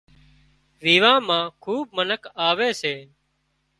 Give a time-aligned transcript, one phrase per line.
[0.81, 2.95] ويوان مان کُوٻ منک آوي سي